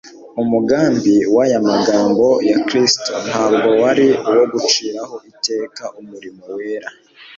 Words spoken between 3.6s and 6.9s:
wari uwo guciraho iteka umurimo wera,